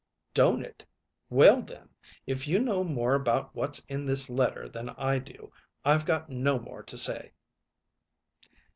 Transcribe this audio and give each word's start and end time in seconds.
"Don't 0.33 0.63
it? 0.63 0.83
Well, 1.29 1.61
then, 1.61 1.89
if 2.25 2.47
you 2.47 2.57
know 2.57 2.83
more 2.83 3.13
about 3.13 3.53
what's 3.55 3.77
in 3.87 4.03
this 4.03 4.31
letter 4.31 4.67
than 4.67 4.89
I 4.89 5.19
do, 5.19 5.51
I've 5.85 6.05
got 6.05 6.27
no 6.27 6.57
more 6.57 6.81
to 6.81 6.97
say." 6.97 7.33